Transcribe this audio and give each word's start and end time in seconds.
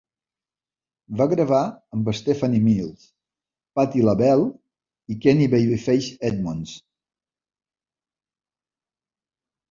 Va 1.17 1.25
gravar 1.31 1.57
amb 1.97 2.07
Stephanie 2.19 2.61
Mills, 2.67 3.03
Patti 3.79 4.01
LaBelle, 4.07 4.47
i 5.15 5.17
Kenny 5.25 5.49
"Babyface" 5.55 6.17
Edmonds. 6.31 6.73